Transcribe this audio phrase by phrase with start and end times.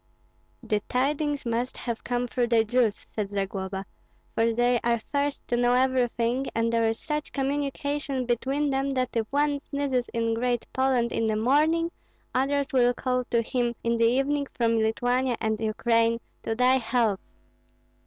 [0.63, 3.85] "The tidings must have come through the Jews," said Zagloba;
[4.33, 9.15] "for they are first to know everything, and there is such communication between them that
[9.15, 11.91] if one sneezes in Great Poland in the morning,
[12.33, 16.77] others will call to him in the evening from Lithuania and the Ukraine, 'To thy
[16.79, 17.19] health!'"